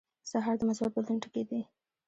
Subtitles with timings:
[0.31, 1.61] سهار د مثبت بدلون ټکي دي.